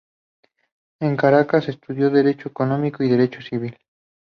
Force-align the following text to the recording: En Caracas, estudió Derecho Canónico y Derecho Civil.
En 0.99 1.15
Caracas, 1.15 1.67
estudió 1.69 2.09
Derecho 2.09 2.51
Canónico 2.51 3.03
y 3.03 3.09
Derecho 3.11 3.39
Civil. 3.43 3.77